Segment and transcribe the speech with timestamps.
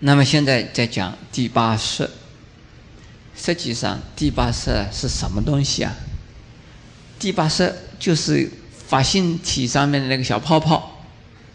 [0.00, 2.08] 那么现在在讲第八识，
[3.34, 5.94] 实际上第八识是什么东西啊？
[7.18, 8.50] 第八识就是
[8.86, 11.02] 法性体上面的那个小泡泡，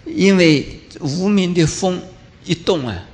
[0.06, 2.02] 因为无名的风
[2.44, 3.06] 一动啊，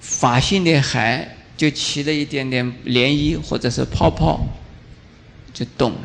[0.00, 4.46] 法性的海就起了一点点涟漪或者是泡泡，
[5.54, 6.00] 就动了。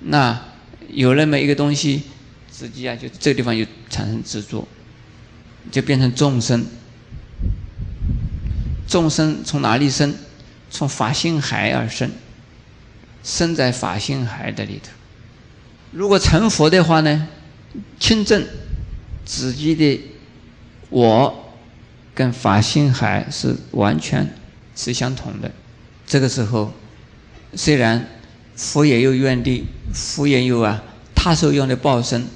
[0.00, 0.46] 那
[0.88, 2.04] 有那么一个东西，
[2.50, 4.66] 自己啊，就这个地方就产生执着，
[5.70, 6.66] 就变成众生。
[8.88, 10.14] 众生从哪里生？
[10.70, 12.10] 从法性海而生，
[13.24, 14.90] 生在法性海的里头。
[15.92, 17.26] 如果成佛的话呢，
[17.98, 18.46] 清正
[19.24, 20.00] 自己的
[20.90, 21.54] 我
[22.14, 24.34] 跟法性海是完全
[24.76, 25.50] 是相同的。
[26.06, 26.72] 这个时候，
[27.54, 28.06] 虽然
[28.54, 30.82] 佛也有愿力，佛也有啊
[31.14, 32.26] 他受用的报身，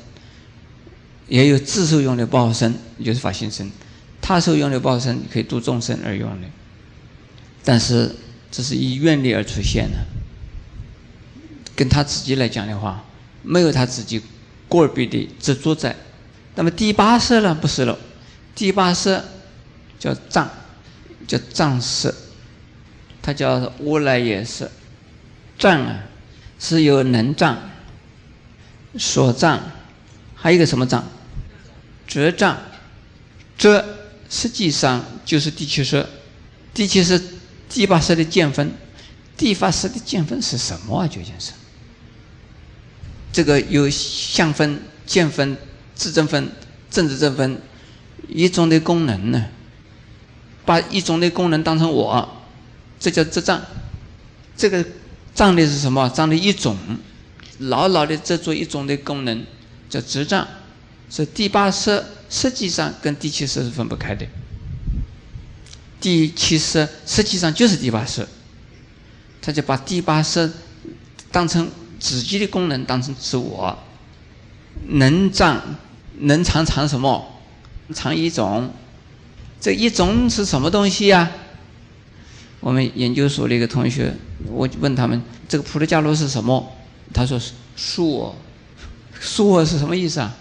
[1.28, 2.74] 也有自受用的报身，
[3.04, 3.70] 就是法性身。
[4.22, 6.46] 他受用的报身可以度众生而用的，
[7.62, 8.14] 但是
[8.50, 9.98] 这是以愿力而出现的。
[11.74, 13.04] 跟他自己来讲的话，
[13.42, 14.22] 没有他自己
[14.68, 15.96] 个别的执着在。
[16.54, 17.54] 那么第八色呢？
[17.54, 17.98] 不是了，
[18.54, 19.24] 第八色
[19.98, 20.48] 叫藏，
[21.26, 22.14] 叫藏色，
[23.22, 24.70] 它叫乌来耶色。
[25.58, 26.04] 藏啊，
[26.58, 27.58] 是由能藏、
[28.98, 29.60] 所藏，
[30.34, 31.04] 还有一个什么藏？
[32.06, 32.56] 遮障，
[33.56, 34.01] 遮。
[34.34, 36.08] 实际上就是第七色，
[36.72, 37.20] 第七色、
[37.68, 38.72] 第八色的见分，
[39.36, 41.06] 第八色的见分是什么啊？
[41.06, 41.52] 究竟是
[43.30, 45.54] 这个有相分、见分、
[45.94, 46.50] 自证分、
[46.90, 47.60] 政治证分
[48.26, 49.48] 一种的功能呢？
[50.64, 52.42] 把一种的功能当成我，
[52.98, 53.60] 这叫执障。
[54.56, 54.82] 这个
[55.34, 56.08] 障的是什么？
[56.08, 56.74] 障的一种，
[57.58, 59.44] 牢牢的执着一种的功能，
[59.90, 60.48] 叫执障。
[61.10, 62.02] 是第八色。
[62.32, 64.26] 实际上跟第七识是分不开的。
[66.00, 68.26] 第七识实际上就是第八识，
[69.42, 70.50] 他就把第八识
[71.30, 73.78] 当成自己的功能，当成自我
[74.88, 75.60] 能藏
[76.20, 77.38] 能藏藏什么？
[77.92, 78.72] 藏一种，
[79.60, 81.30] 这一种是什么东西呀？
[82.60, 84.14] 我们研究所的一个同学，
[84.46, 86.72] 我就问他们：这个菩提伽罗是什么？
[87.12, 87.38] 他说：
[87.76, 88.34] 恕我，
[89.20, 90.34] 恕我是什么意思啊？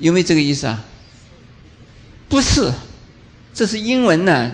[0.00, 0.84] 有没有这个意思啊？
[2.28, 2.72] 不是，
[3.52, 4.52] 这是英文呢。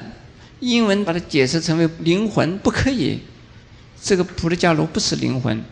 [0.61, 3.21] 英文把它解释成为灵魂，不可以。
[4.03, 5.63] 这个菩提伽罗不是灵魂，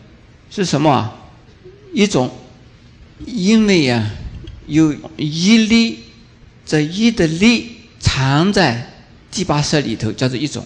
[0.49, 1.13] 是什么？
[1.93, 2.31] 一种，
[3.25, 4.09] 因为呀，
[4.65, 5.99] 有一力，
[6.65, 8.93] 这一的力藏在
[9.29, 10.65] 第八色里头，叫做一种。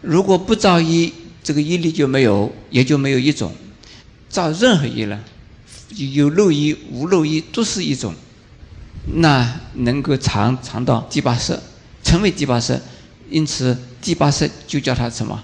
[0.00, 1.12] 如果不造一，
[1.44, 3.52] 这个一力就没有，也就没有一种。
[4.28, 5.22] 造任何一了。
[5.96, 8.14] 有漏一无漏一都是一种，
[9.14, 11.60] 那能够藏藏到第八色，
[12.02, 12.80] 成为第八色，
[13.28, 15.42] 因此第八色就叫它什么？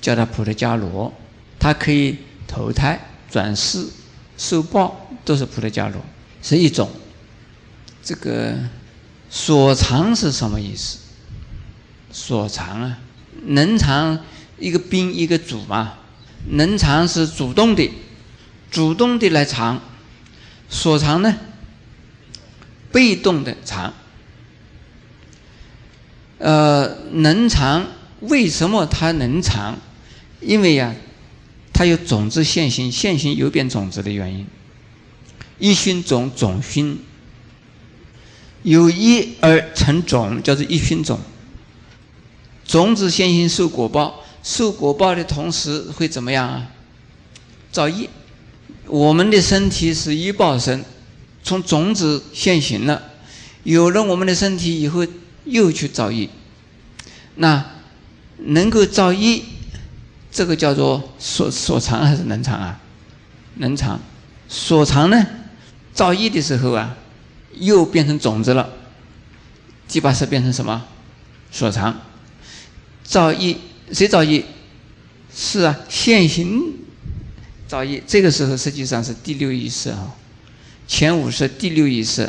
[0.00, 1.12] 叫它普特伽罗，
[1.58, 2.16] 它可以
[2.48, 2.98] 投胎
[3.30, 3.86] 转世
[4.38, 6.00] 受报，都是普特伽罗，
[6.42, 6.88] 是一种。
[8.02, 8.56] 这个
[9.28, 10.98] 所藏是什么意思？
[12.10, 12.98] 所藏啊，
[13.44, 14.18] 能藏
[14.58, 15.94] 一个宾一个主嘛，
[16.52, 17.90] 能藏是主动的。
[18.70, 19.80] 主动的来藏，
[20.68, 21.36] 所藏呢？
[22.92, 23.92] 被动的藏。
[26.38, 27.86] 呃，能藏，
[28.20, 29.78] 为什么它能藏？
[30.40, 30.94] 因为呀，
[31.72, 34.46] 它有种子现行，现行有变种子的原因。
[35.58, 36.98] 一熏种，种熏，
[38.62, 41.20] 有一而成种，叫做一熏种。
[42.64, 46.70] 种子现行受果报，受果报的同时会怎么样啊？
[47.70, 48.08] 造业。
[48.86, 50.84] 我们的身体是一报身，
[51.42, 53.02] 从种子现行了，
[53.62, 55.06] 有了我们的身体以后，
[55.44, 56.28] 又去造业。
[57.36, 57.64] 那
[58.38, 59.42] 能够造业，
[60.32, 62.80] 这个叫做所所藏还是能藏啊？
[63.56, 64.00] 能藏。
[64.48, 65.26] 所藏呢，
[65.94, 66.96] 造业的时候啊，
[67.54, 68.68] 又变成种子了。
[69.88, 70.86] 第八识变成什么？
[71.52, 72.00] 所藏。
[73.04, 73.56] 造业，
[73.92, 74.44] 谁造业？
[75.32, 76.74] 是啊，现行。
[77.70, 80.12] 造业，这个时候实际上是第六意识啊，
[80.88, 82.28] 前五识第六意识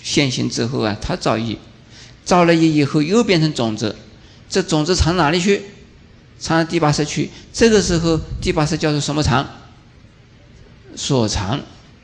[0.00, 1.56] 现行之后啊，它造业，
[2.24, 3.96] 造了业以后又变成种子，
[4.48, 5.62] 这种子藏哪里去？
[6.38, 7.28] 藏到第八识去。
[7.52, 9.44] 这个时候第八识叫做什么藏？
[10.94, 11.60] 所藏。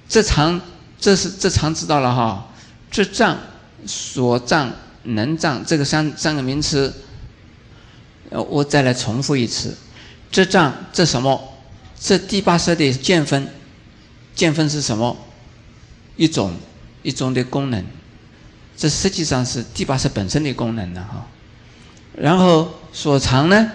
[0.09, 0.61] 这藏，
[0.99, 2.53] 这是这藏知道了哈？
[2.91, 3.39] 这藏、
[3.87, 4.73] 所藏、
[5.05, 6.93] 能藏这个三三个名词，
[8.31, 9.77] 呃，我再来重复一次，
[10.33, 11.53] 这藏这什么？
[11.99, 13.49] 这第八色的见分，
[14.35, 15.17] 见分是什么？
[16.17, 16.55] 一种
[17.03, 17.85] 一种的功能，
[18.77, 21.27] 这实际上是第八识本身的功能了哈。
[22.17, 23.73] 然后所藏呢，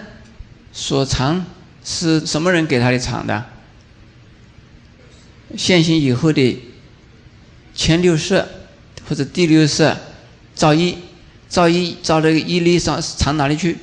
[0.72, 1.44] 所藏
[1.84, 3.44] 是什么人给他的藏的？
[5.56, 6.62] 现行以后的
[7.74, 8.44] 前六识
[9.08, 9.96] 或者第六识
[10.54, 10.96] 造一，
[11.48, 13.78] 造一造这个一粒上藏哪里去？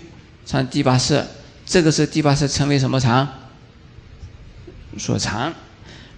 [0.46, 1.26] 藏第八识，
[1.66, 3.26] 这个是第八识称为什么藏？
[5.00, 5.54] 所藏。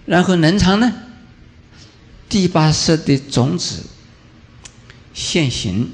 [0.04, 0.92] 然后能藏呢？
[2.28, 3.84] 第八识的种子
[5.14, 5.90] 现行，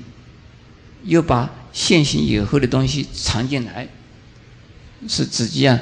[1.04, 3.88] 又把现行以后的东西藏进来，
[5.08, 5.78] 是自己啊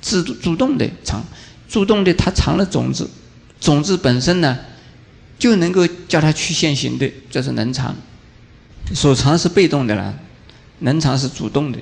[0.00, 1.24] 自主动的藏，
[1.68, 3.08] 主动的它藏了种子，
[3.60, 4.58] 种子本身呢
[5.38, 7.94] 就能够叫它去现行的，这是能藏。
[8.92, 10.12] 所藏是被动的了，
[10.80, 11.78] 能藏是主动的。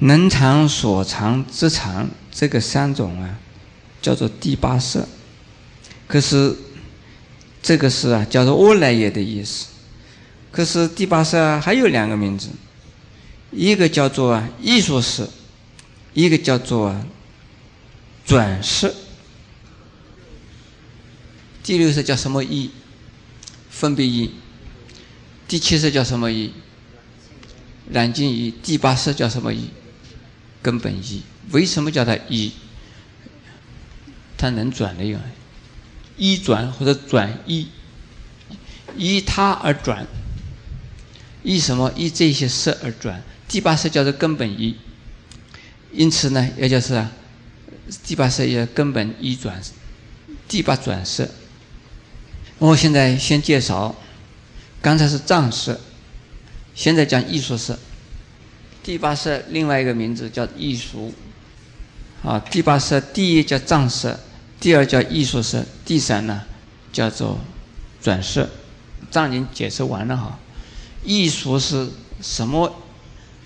[0.00, 3.38] 能藏、所藏、之藏，这个三种啊。
[4.00, 5.06] 叫做第八色，
[6.06, 6.56] 可是
[7.62, 9.66] 这个是啊，叫做阿赖耶的意思。
[10.50, 12.48] 可是第八色还有两个名字，
[13.52, 15.28] 一个叫做艺术色，
[16.14, 17.06] 一个叫做啊
[18.24, 18.94] 转色。
[21.62, 22.70] 第六色叫什么意？
[23.68, 24.32] 分别意。
[25.46, 26.52] 第七色叫什么意？
[27.90, 28.52] 染净意。
[28.62, 29.68] 第八色叫什么意？
[30.62, 31.22] 根本意。
[31.52, 32.52] 为什么叫它意？
[34.40, 35.20] 它能转的用，
[36.16, 37.68] 一转或者转一，
[38.96, 40.06] 依它而转，
[41.42, 41.92] 依什么？
[41.94, 43.22] 依这些色而转。
[43.46, 44.76] 第八色叫做根本一，
[45.92, 47.06] 因此呢，也就是，
[48.02, 49.60] 第八色也根本一转，
[50.48, 51.28] 第八转色。
[52.58, 53.94] 我现在先介绍，
[54.80, 55.78] 刚才是藏色，
[56.74, 57.78] 现在讲艺术色。
[58.82, 61.12] 第八色另外一个名字叫艺术，
[62.22, 64.18] 啊，第八色第一叫藏色。
[64.60, 66.42] 第二叫艺术色，第三呢
[66.92, 67.40] 叫做
[68.02, 68.50] 转色。
[69.10, 70.38] 藏经解释完了哈。
[71.02, 71.88] 艺术是
[72.20, 72.76] 什么？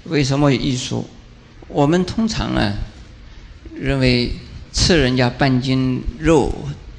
[0.02, 1.06] 为什么艺术？
[1.68, 2.74] 我们通常啊
[3.72, 4.32] 认为
[4.72, 6.52] 吃人家半斤肉，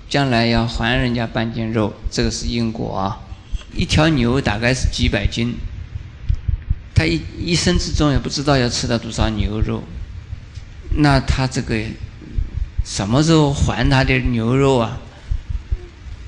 [0.10, 3.20] 将来要还人家半斤肉，这个是因果啊。
[3.76, 5.56] 一条牛大概是几百斤，
[6.96, 9.84] 他一一生之中也不知道要吃到多少牛肉，
[10.96, 11.76] 那他这个。
[12.86, 15.00] 什么时候还他的牛肉啊？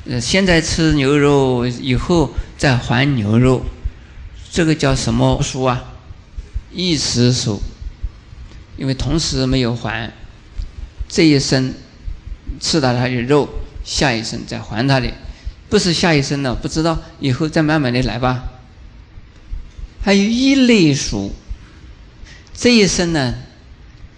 [0.10, 3.64] 呃，现在吃牛肉，以后再还牛肉，
[4.52, 5.94] 这个叫什么书啊？
[6.74, 7.62] 一时数，
[8.76, 10.12] 因为同时没有还，
[11.08, 11.74] 这一生
[12.60, 13.48] 吃到他的肉，
[13.86, 15.14] 下一生再还他的，
[15.70, 18.46] 不是下一生了，不知道以后再慢慢的来吧。
[20.02, 21.34] 还有一类数，
[22.54, 23.36] 这一生呢，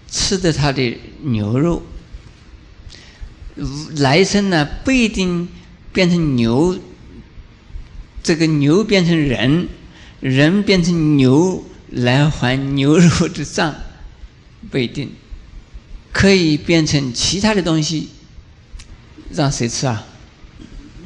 [0.09, 1.83] 吃的他的牛肉。
[3.97, 5.47] 来生呢不一定
[5.91, 6.77] 变成牛，
[8.23, 9.67] 这个牛变成人，
[10.19, 13.75] 人变成牛来还牛肉的账，
[14.69, 15.11] 不一定，
[16.11, 18.09] 可以变成其他的东西，
[19.31, 20.05] 让谁吃啊？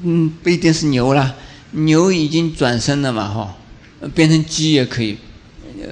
[0.03, 1.35] 嗯，不一定是牛了，
[1.71, 3.57] 牛已经转生了嘛，哈，
[4.13, 5.17] 变成鸡也可以，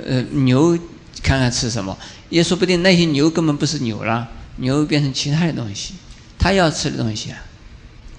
[0.05, 0.77] 呃，牛
[1.23, 1.97] 看看吃什么，
[2.29, 5.93] 也说不定那些牛根本不是牛了，牛变成其他的东西。
[6.41, 7.37] 他要吃的东西啊，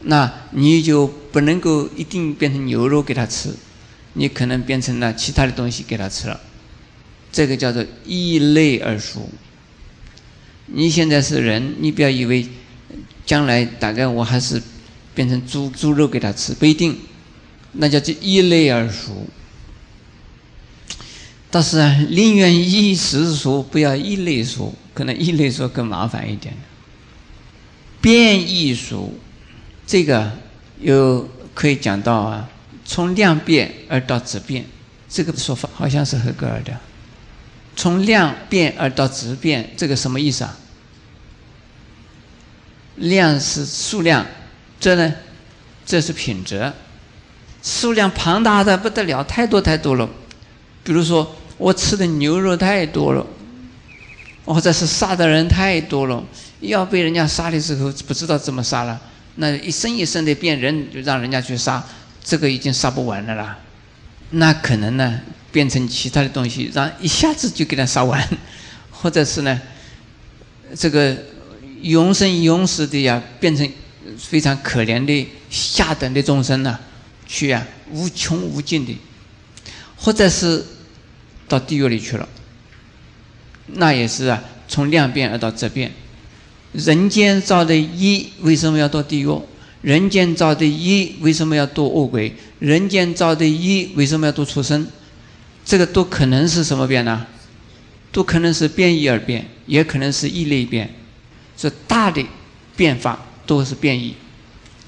[0.02, 3.52] 那你就不能够一定变成牛肉给他吃，
[4.12, 6.40] 你可能变成了其他的东西给他吃了，
[7.32, 9.28] 这个叫做异类而熟。
[10.66, 12.46] 你现在是人，你不要以为
[13.26, 14.62] 将来大概我还是
[15.16, 16.96] 变成猪猪肉给他吃，不一定，
[17.72, 19.26] 那叫做异类而熟。
[21.50, 26.54] 但是啊，宁愿一时熟，不要异类熟，可能异类熟更麻烦一点。
[28.02, 29.14] 变异熟，
[29.86, 30.32] 这个
[30.80, 32.48] 又可以讲到啊，
[32.84, 34.66] 从量变而到质变，
[35.08, 36.76] 这个说法好像是合格的。
[37.76, 40.58] 从量变而到质变，这个什么意思啊？
[42.96, 44.26] 量是数量，
[44.78, 45.14] 这呢，
[45.86, 46.72] 这是品质，
[47.62, 50.06] 数量庞大的不得了，太多太多了。
[50.84, 53.24] 比如说，我吃的牛肉太多了，
[54.44, 56.22] 或者是杀的人太多了。
[56.62, 59.00] 要被人家杀的时候，不知道怎么杀了，
[59.36, 61.84] 那一生一生的变人，就让人家去杀，
[62.24, 63.58] 这个已经杀不完了啦。
[64.30, 68.26] 那可能呢，变成其他的东西，让一下子就给他杀完，
[68.90, 69.60] 或者是呢，
[70.76, 71.16] 这个
[71.82, 73.68] 永生永死的呀，变成
[74.16, 76.78] 非常可怜的下等的众生呢，
[77.26, 78.96] 去啊无穷无尽的，
[79.96, 80.64] 或者是
[81.48, 82.28] 到地狱里去了，
[83.66, 85.92] 那也是啊，从量变而到质变。
[86.72, 89.40] 人间造的一为什么要到地狱？
[89.82, 92.32] 人间造的业为什么要堕恶鬼？
[92.60, 94.86] 人间造的业为什么要堕畜生？
[95.64, 97.26] 这个都可能是什么变呢？
[98.12, 100.88] 都可能是变异而变，也可能是异类变。
[101.56, 102.24] 这大的
[102.76, 104.14] 变法都是变异，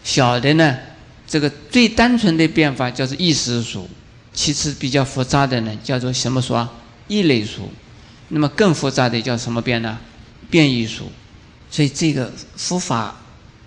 [0.03, 0.79] 小的呢，
[1.27, 3.89] 这个最单纯的变法叫做异识数，
[4.33, 6.73] 其次比较复杂的呢叫做什么数啊？
[7.09, 7.71] 异类数。
[8.29, 9.99] 那么更复杂的叫什么变呢？
[10.49, 11.11] 变异数。
[11.75, 13.17] 所以这个佛法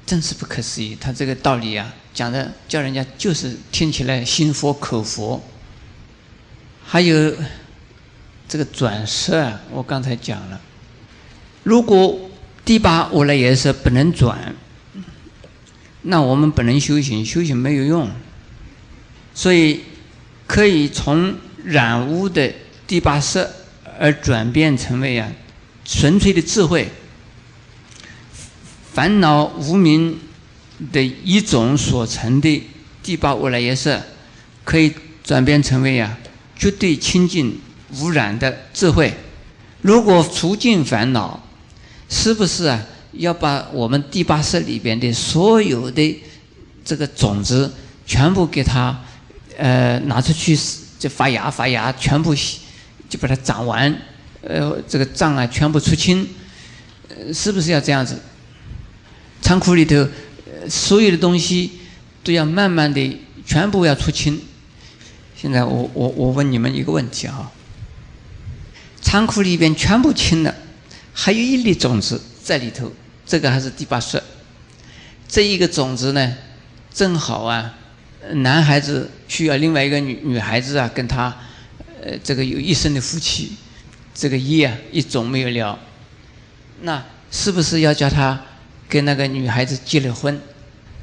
[0.05, 5.43] 真是不可思议，他这个道理啊讲的叫人家就是听起来心服口服。
[6.85, 7.35] 还有
[8.47, 10.61] 这个转色啊，我刚才讲了，
[11.63, 12.17] 如果
[12.63, 14.55] 第八我来也是不能转，
[16.03, 18.09] 那我们不能修行，修行没有用。
[19.33, 19.81] 所以
[20.45, 21.35] 可以从
[21.65, 22.53] 染污的
[22.87, 23.51] 第八色
[23.99, 25.29] 而转变成为啊
[25.83, 26.89] 纯粹的智慧，
[28.97, 30.17] 烦恼无明
[30.91, 32.63] 的一种所成的
[33.03, 34.01] 第八我来也色，
[34.63, 34.91] 可以
[35.23, 36.17] 转变成为啊。
[36.55, 37.59] 绝对清净
[37.99, 39.13] 无染的智慧，
[39.83, 41.39] 如果除尽烦恼，
[42.09, 42.83] 是不是啊？
[43.11, 46.19] 要把我们第八识里边的所有的
[46.83, 47.71] 这个种子
[48.07, 48.99] 全部给它
[49.57, 50.57] 呃拿出去，
[50.97, 52.33] 就发芽发芽，全部
[53.07, 53.95] 就把它长完，
[54.41, 56.27] 呃，这个障碍全部出清，
[57.09, 58.19] 呃，是不是要这样子？
[59.47, 61.71] 仓库里头呃所有的东西
[62.21, 64.41] 都要慢慢的全部要出清。
[65.37, 67.49] 现在我我我问你们一个问题哈，
[69.01, 70.53] 仓库里边全部清了，
[71.13, 72.91] 还有一粒种子在里头，
[73.25, 74.21] 这个还是第八识。
[75.29, 76.35] 这一个种子呢，
[76.93, 77.73] 正好啊，
[78.33, 81.33] 男孩子需要另外一个女女孩子啊，跟他
[82.03, 83.53] 呃这个有一生的夫妻，
[84.13, 85.79] 这个一啊一种没有了，
[86.81, 87.01] 那
[87.31, 88.41] 是不是要叫他
[88.89, 90.41] 跟那个女孩子结了婚？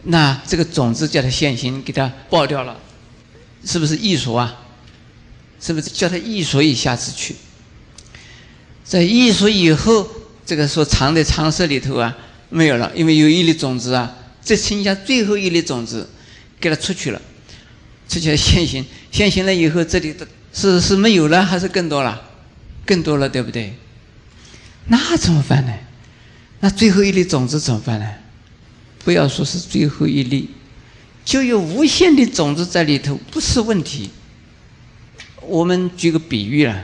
[0.05, 2.79] 那这个种子叫他现行，给他爆掉了。
[3.65, 4.61] 是不是艺术啊？
[5.61, 7.35] 是不是叫他艺术一下子去？
[8.85, 10.07] 在艺术以后，
[10.45, 12.15] 这个说藏的藏室里头啊，
[12.51, 14.15] 没有了，因为有一粒种子啊，
[14.45, 16.07] 只剩下最后一粒种子，
[16.61, 17.23] 给它出去了，
[18.07, 22.21] 出去了现行，现行了以后，这里的是是没有了，还是更多了？
[22.85, 23.75] 更多了，对不对？
[24.89, 25.73] 那怎么办呢？
[26.65, 28.09] 那最后一粒种子怎么办呢？
[29.05, 30.49] 不要说是最后一粒。
[31.23, 34.09] 就有无限的种子在里头，不是问题。
[35.43, 36.83] 我们举个比喻啊，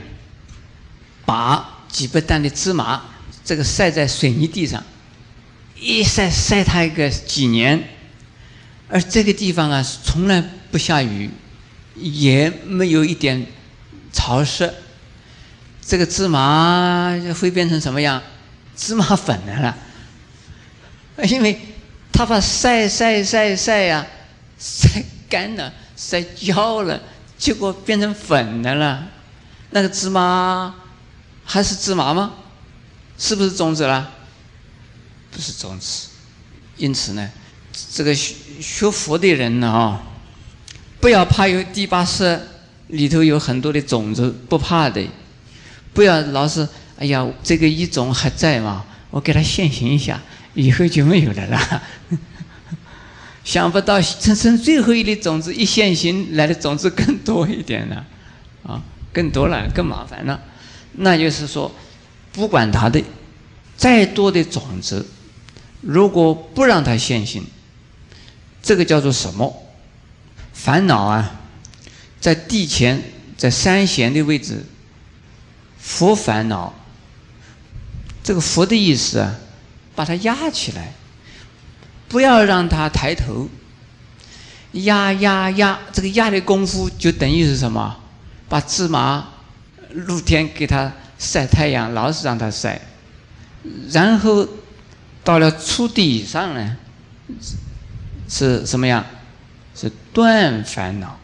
[1.25, 3.01] 把几百担的芝麻，
[3.43, 4.83] 这个晒在水泥地上，
[5.79, 7.83] 一晒晒它一个几年，
[8.87, 11.27] 而这个地方啊，从来不下雨，
[11.95, 13.47] 也没有一点
[14.13, 14.71] 潮湿，
[15.83, 18.21] 这个芝麻会变成什么样？
[18.75, 19.77] 芝麻粉的了，
[21.25, 21.59] 因为
[22.11, 24.05] 它把晒晒晒晒呀。
[24.63, 27.01] 晒干了，晒焦了，
[27.35, 29.07] 结果变成粉的了。
[29.71, 30.75] 那个芝麻
[31.43, 32.33] 还是芝麻吗？
[33.17, 34.11] 是不是种子了？
[35.31, 36.09] 不是种子。
[36.77, 37.27] 因此呢，
[37.91, 40.03] 这个学学佛的人呢啊，
[40.99, 42.39] 不要怕有第八识
[42.89, 45.03] 里头有很多的种子，不怕的。
[45.91, 46.67] 不要老是
[47.01, 50.21] 哎呀，这个一种还在嘛，我给它现行一下，
[50.53, 51.81] 以后就没有了啦。
[53.43, 58.05] 想不到生生最后一粒种子一现行来的种子更多一点了，
[58.61, 58.79] 啊，
[59.11, 60.39] 更多了，更麻烦了。
[60.97, 61.73] 那就是说，
[62.31, 63.03] 不管它的
[63.75, 65.03] 再多的种子，
[65.81, 67.43] 如果不让它现行，
[68.61, 69.65] 这个叫做什么？
[70.53, 71.41] 烦恼啊，
[72.19, 73.01] 在地前，
[73.35, 74.63] 在三弦的位置，
[75.79, 76.75] 佛烦恼。
[78.23, 79.35] 这个佛的意思啊，
[79.95, 80.93] 把它压起来。
[82.07, 83.47] 不要让他抬头，
[84.73, 87.95] 压压压，这个压的功夫就等于是什么？
[88.49, 89.29] 把芝麻
[89.91, 92.81] 露天给他晒太阳，老是让他晒，
[93.91, 94.45] 然后
[95.23, 96.75] 到了初地以上呢，
[98.27, 99.05] 是什么样？
[99.73, 101.17] 是断烦恼。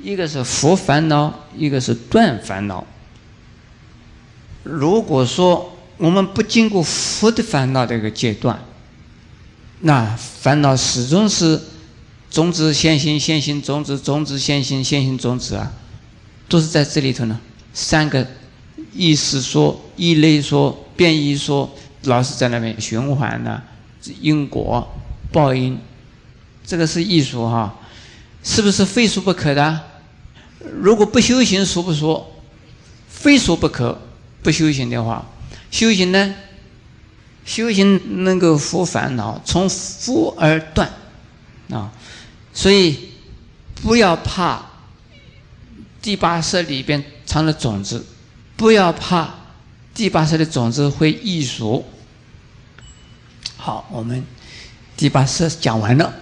[0.00, 2.86] 一个是佛烦恼，一个是断烦恼。
[4.64, 8.58] 如果说我们不经过佛的烦恼这个阶段，
[9.80, 11.60] 那烦恼始终是
[12.30, 15.72] 种子现行，现行种子，种子现行，现行种子啊，
[16.48, 17.38] 都是在这里头呢。
[17.72, 18.26] 三个
[18.92, 21.70] 意识说、异类说、变异说，
[22.04, 23.62] 老是在那边循环呢。
[24.20, 24.86] 因果
[25.30, 25.78] 报应，
[26.66, 27.74] 这个是艺术哈，
[28.42, 29.80] 是不是非说不可的？
[30.80, 32.30] 如果不修行，说不说？
[33.08, 34.00] 非说不可。
[34.44, 35.26] 不修行的话，
[35.70, 36.34] 修行呢，
[37.46, 40.92] 修行能够伏烦恼，从伏而断
[41.70, 41.90] 啊，
[42.52, 43.08] 所以
[43.82, 44.64] 不要怕
[46.02, 48.04] 第八识里边藏的种子，
[48.54, 49.34] 不要怕
[49.94, 51.82] 第八识的种子会易熟。
[53.56, 54.22] 好，我们
[54.94, 56.14] 第八识讲完了。